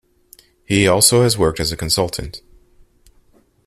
He 0.65 0.87
also 0.87 1.21
has 1.21 1.37
worked 1.37 1.59
as 1.59 1.71
a 1.71 1.77
consultant. 1.77 2.41